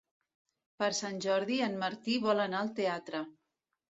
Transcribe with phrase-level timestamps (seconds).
[0.83, 3.21] Per Sant Jordi en Martí vol anar al teatre.